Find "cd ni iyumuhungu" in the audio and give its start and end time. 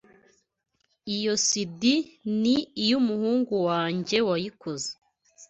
1.47-3.55